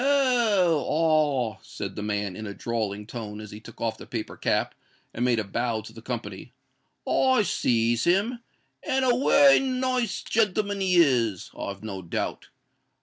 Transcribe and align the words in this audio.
"Oh! 0.03 0.87
ah!" 0.89 1.59
said 1.61 1.95
the 1.95 2.01
man, 2.01 2.35
in 2.35 2.47
a 2.47 2.55
drawling 2.55 3.05
tone, 3.05 3.39
as 3.39 3.51
he 3.51 3.59
took 3.59 3.79
off 3.79 3.99
the 3.99 4.07
paper 4.07 4.35
cap, 4.35 4.73
and 5.13 5.23
made 5.23 5.37
a 5.37 5.43
bow 5.43 5.81
to 5.81 5.93
the 5.93 6.01
company; 6.01 6.53
"I 7.07 7.43
sees 7.43 8.05
him, 8.05 8.39
and 8.81 9.05
a 9.05 9.13
wery 9.15 9.59
nice 9.59 10.23
gentleman 10.23 10.81
he 10.81 10.95
is, 10.95 11.51
I've 11.55 11.83
no 11.83 12.01
doubt. 12.01 12.47